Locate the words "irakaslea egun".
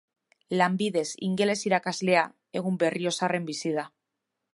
1.69-2.79